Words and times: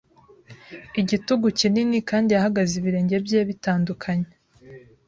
igitugu 1.01 1.45
kinini 1.59 1.97
kandi 2.09 2.29
yahagaze 2.35 2.73
ibirenge 2.77 3.15
bye 3.25 3.41
bitandukanye 3.49 4.29